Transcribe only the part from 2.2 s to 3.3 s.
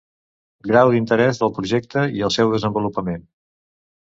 i del seu desenvolupament.